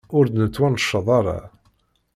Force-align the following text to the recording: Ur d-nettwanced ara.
Ur 0.17 0.25
d-nettwanced 0.27 1.05
ara. 1.17 1.39